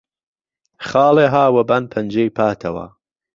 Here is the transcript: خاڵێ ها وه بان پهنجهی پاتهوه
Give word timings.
خاڵێ 0.87 1.25
ها 1.33 1.45
وه 1.55 1.63
بان 1.69 1.83
پهنجهی 1.91 2.29
پاتهوه 2.37 2.85